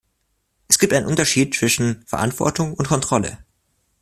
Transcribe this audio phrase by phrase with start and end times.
[0.67, 3.37] Es gibt einen Unterschied zwischen Verantwortung und Kontrolle.